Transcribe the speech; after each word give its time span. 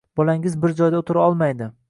Bolangiz 0.19 0.55
bir 0.63 0.73
joyda 0.81 1.03
o‘tira 1.03 1.27
olmaydi 1.27 1.71